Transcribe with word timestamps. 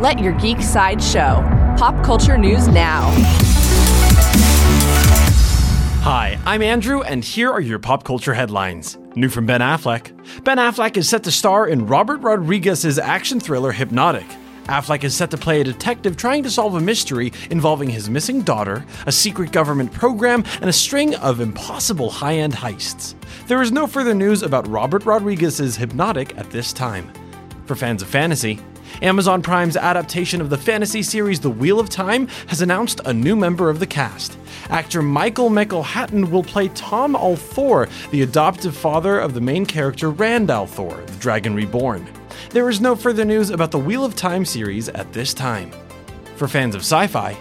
Let 0.00 0.18
your 0.18 0.32
geek 0.32 0.62
side 0.62 1.02
show. 1.02 1.46
Pop 1.76 2.02
culture 2.02 2.38
news 2.38 2.68
now. 2.68 3.10
Hi, 6.00 6.38
I'm 6.46 6.62
Andrew, 6.62 7.02
and 7.02 7.22
here 7.22 7.50
are 7.50 7.60
your 7.60 7.78
pop 7.78 8.02
culture 8.02 8.32
headlines. 8.32 8.96
New 9.14 9.28
from 9.28 9.44
Ben 9.44 9.60
Affleck. 9.60 10.10
Ben 10.42 10.56
Affleck 10.56 10.96
is 10.96 11.06
set 11.06 11.22
to 11.24 11.30
star 11.30 11.68
in 11.68 11.84
Robert 11.84 12.22
Rodriguez's 12.22 12.98
action 12.98 13.40
thriller 13.40 13.72
Hypnotic. 13.72 14.24
Affleck 14.68 15.04
is 15.04 15.14
set 15.14 15.30
to 15.32 15.36
play 15.36 15.60
a 15.60 15.64
detective 15.64 16.16
trying 16.16 16.42
to 16.44 16.50
solve 16.50 16.76
a 16.76 16.80
mystery 16.80 17.30
involving 17.50 17.90
his 17.90 18.08
missing 18.08 18.40
daughter, 18.40 18.86
a 19.04 19.12
secret 19.12 19.52
government 19.52 19.92
program, 19.92 20.44
and 20.62 20.70
a 20.70 20.72
string 20.72 21.14
of 21.16 21.40
impossible 21.40 22.08
high 22.08 22.36
end 22.36 22.54
heists. 22.54 23.16
There 23.48 23.60
is 23.60 23.70
no 23.70 23.86
further 23.86 24.14
news 24.14 24.42
about 24.42 24.66
Robert 24.66 25.04
Rodriguez's 25.04 25.76
Hypnotic 25.76 26.38
at 26.38 26.50
this 26.50 26.72
time. 26.72 27.12
For 27.66 27.76
fans 27.76 28.00
of 28.00 28.08
fantasy, 28.08 28.60
Amazon 29.02 29.42
Prime's 29.42 29.76
adaptation 29.76 30.40
of 30.40 30.50
the 30.50 30.58
fantasy 30.58 31.02
series 31.02 31.40
The 31.40 31.50
Wheel 31.50 31.80
of 31.80 31.88
Time 31.88 32.28
has 32.48 32.60
announced 32.60 33.00
a 33.04 33.12
new 33.12 33.36
member 33.36 33.70
of 33.70 33.80
the 33.80 33.86
cast. 33.86 34.36
Actor 34.68 35.02
Michael 35.02 35.50
McElhatton 35.50 36.30
will 36.30 36.42
play 36.42 36.68
Tam 36.68 37.14
al'Thor, 37.14 37.88
the 38.10 38.22
adoptive 38.22 38.76
father 38.76 39.18
of 39.18 39.34
the 39.34 39.40
main 39.40 39.66
character 39.66 40.10
Rand 40.10 40.50
al'Thor, 40.50 41.06
the 41.06 41.16
Dragon 41.18 41.54
Reborn. 41.54 42.06
There 42.50 42.68
is 42.68 42.80
no 42.80 42.96
further 42.96 43.24
news 43.24 43.50
about 43.50 43.70
the 43.70 43.78
Wheel 43.78 44.04
of 44.04 44.16
Time 44.16 44.44
series 44.44 44.88
at 44.88 45.12
this 45.12 45.34
time. 45.34 45.70
For 46.36 46.48
fans 46.48 46.74
of 46.74 46.80
sci 46.80 47.06
fi, 47.06 47.36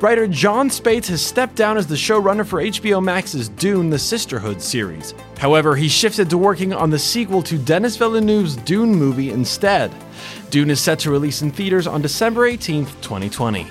Writer 0.00 0.26
Jon 0.26 0.68
Spaihts 0.68 1.06
has 1.08 1.24
stepped 1.24 1.56
down 1.56 1.76
as 1.76 1.86
the 1.86 1.94
showrunner 1.94 2.46
for 2.46 2.62
HBO 2.62 3.02
Max's 3.02 3.48
Dune 3.48 3.90
The 3.90 3.98
Sisterhood 3.98 4.60
series. 4.60 5.14
However, 5.38 5.76
he 5.76 5.88
shifted 5.88 6.30
to 6.30 6.38
working 6.38 6.72
on 6.72 6.90
the 6.90 6.98
sequel 6.98 7.42
to 7.42 7.58
Denis 7.58 7.96
Villeneuve's 7.96 8.56
Dune 8.56 8.94
movie 8.94 9.30
instead. 9.30 9.92
Dune 10.50 10.70
is 10.70 10.80
set 10.80 10.98
to 11.00 11.10
release 11.10 11.42
in 11.42 11.50
theaters 11.50 11.86
on 11.86 12.02
December 12.02 12.46
18, 12.46 12.86
2020. 12.86 13.66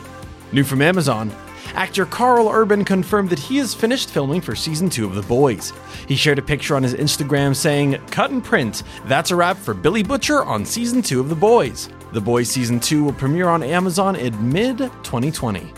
New 0.51 0.63
from 0.63 0.81
Amazon, 0.81 1.31
actor 1.75 2.05
Karl 2.05 2.49
Urban 2.49 2.85
confirmed 2.85 3.29
that 3.29 3.39
he 3.39 3.57
has 3.57 3.73
finished 3.73 4.09
filming 4.09 4.41
for 4.41 4.55
season 4.55 4.89
2 4.89 5.05
of 5.05 5.15
The 5.15 5.21
Boys. 5.23 5.73
He 6.07 6.15
shared 6.15 6.39
a 6.39 6.43
picture 6.43 6.75
on 6.75 6.83
his 6.83 6.93
Instagram 6.93 7.55
saying, 7.55 7.99
Cut 8.11 8.31
and 8.31 8.43
print, 8.43 8.83
that's 9.05 9.31
a 9.31 9.35
wrap 9.35 9.57
for 9.57 9.73
Billy 9.73 10.03
Butcher 10.03 10.43
on 10.43 10.65
season 10.65 11.01
2 11.01 11.19
of 11.19 11.29
The 11.29 11.35
Boys. 11.35 11.89
The 12.11 12.21
Boys 12.21 12.49
season 12.49 12.79
2 12.79 13.03
will 13.03 13.13
premiere 13.13 13.47
on 13.47 13.63
Amazon 13.63 14.15
in 14.15 14.51
mid 14.51 14.77
2020. 14.77 15.73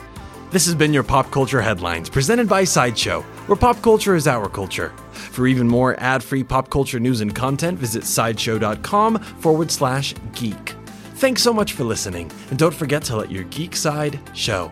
This 0.56 0.68
has 0.68 0.76
been 0.76 0.94
your 0.94 1.04
Pop 1.04 1.32
Culture 1.32 1.62
Headlines, 1.62 2.10
presented 2.10 2.48
by 2.48 2.64
Sideshow, 2.64 3.24
where 3.48 3.58
pop 3.58 3.82
culture 3.82 4.16
is 4.16 4.26
our 4.26 4.48
culture. 4.48 4.94
For 5.12 5.48
even 5.48 5.68
more 5.68 6.00
ad 6.00 6.24
free 6.24 6.46
pop 6.46 6.70
culture 6.70 6.98
news 6.98 7.20
and 7.20 7.36
content, 7.36 7.78
visit 7.78 8.06
sideshow.com 8.06 9.20
forward 9.20 9.70
slash 9.70 10.16
geek. 10.34 10.76
Thanks 11.16 11.44
so 11.44 11.54
much 11.54 11.74
for 11.74 11.84
listening, 11.84 12.32
and 12.52 12.58
don't 12.58 12.74
forget 12.74 13.04
to 13.04 13.18
let 13.18 13.30
your 13.30 13.44
geek 13.44 13.76
side 13.76 14.18
show. 14.34 14.72